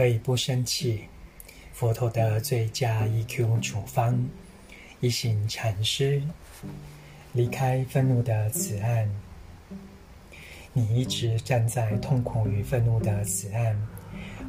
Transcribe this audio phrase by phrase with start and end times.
[0.00, 1.04] 可以不生气。
[1.74, 4.18] 佛陀的最佳 EQ 处方：
[5.00, 6.22] 一行禅师
[7.34, 9.06] 离开愤怒的此岸。
[10.72, 13.76] 你一直站在痛苦与愤怒的此岸，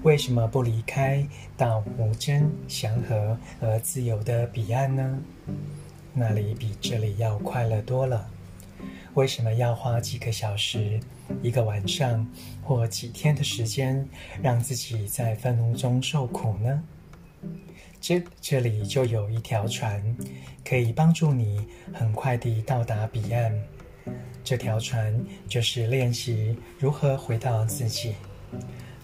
[0.03, 1.27] 为什么不离开
[1.57, 5.19] 到无争、祥和而自由的彼岸呢？
[6.13, 8.25] 那里比这里要快乐多了。
[9.13, 10.99] 为什么要花几个小时、
[11.41, 12.25] 一个晚上
[12.63, 14.07] 或几天的时间，
[14.41, 16.81] 让自己在愤怒中受苦呢？
[17.99, 20.01] 这这里就有一条船，
[20.63, 23.53] 可以帮助你很快地到达彼岸。
[24.43, 25.13] 这条船
[25.47, 28.15] 就是练习如何回到自己，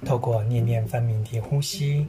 [0.06, 2.08] 透过念念分明的呼吸，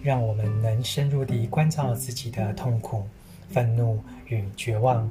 [0.00, 3.06] 让我们能深入地关照自己的痛苦、
[3.50, 5.10] 愤怒与绝望。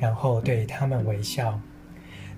[0.00, 1.60] 然后对他们微笑。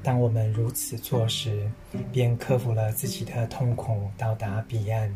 [0.03, 1.71] 当我们如此做时，
[2.11, 5.15] 便克服了自己的痛苦，到达彼岸。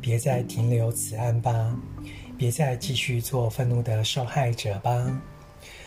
[0.00, 1.78] 别再停留此岸吧，
[2.36, 5.22] 别再继续做愤怒的受害者吧。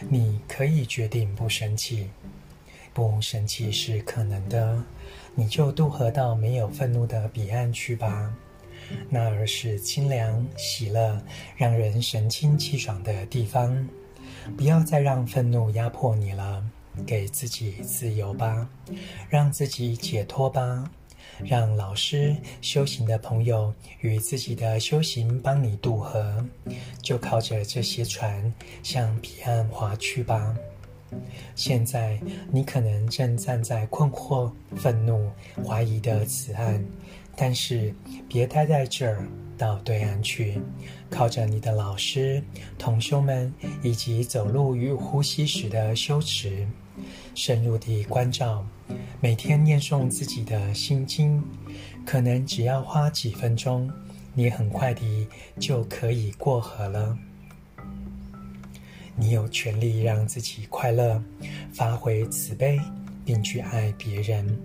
[0.10, 2.10] 你可以决定不生气，
[2.94, 4.82] 不生气是可能的。
[5.36, 8.34] 你就渡河到没有愤怒的彼岸去吧。
[9.10, 11.22] 那儿是清凉、喜乐、
[11.58, 13.86] 让人神清气爽的地方。
[14.58, 16.64] 不要再让愤怒压迫你了，
[17.06, 18.70] 给自己自由吧，
[19.30, 20.90] 让自己解脱吧，
[21.44, 26.46] 让老师、修行的朋友与自己的修行帮你渡河，
[27.02, 30.56] 就靠着这些船向彼岸划去吧。
[31.56, 32.20] 现在
[32.52, 35.30] 你可能正站在困惑、愤怒、
[35.66, 36.84] 怀疑的此岸，
[37.36, 37.94] 但是
[38.28, 39.28] 别待在这儿。
[39.58, 40.60] 到对岸去，
[41.10, 42.44] 靠着你的老师、
[42.78, 46.68] 同修们，以及走路与呼吸时的修持，
[47.34, 48.66] 深入地关照，
[49.20, 51.44] 每天念诵自己的心经，
[52.06, 53.92] 可能只要花几分钟，
[54.34, 55.28] 你很快地
[55.60, 57.18] 就可以过河了。
[59.16, 61.24] 你有权利让自己快乐，
[61.74, 62.80] 发挥慈悲，
[63.24, 64.60] 并去爱别人。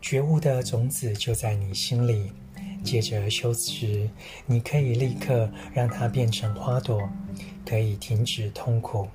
[0.00, 2.32] 觉悟的种子就在你心里。
[2.82, 4.08] 借着修持，
[4.46, 7.08] 你可以立刻让它变成花朵，
[7.64, 9.08] 可以停止痛苦。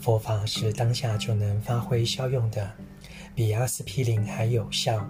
[0.00, 2.72] 佛法是当下就能发挥效用的，
[3.34, 5.04] 比阿司匹林还有效。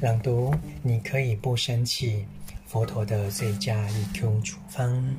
[0.00, 2.26] 朗读，你可以不生气。
[2.66, 5.16] 佛陀的最佳 EQ 处方。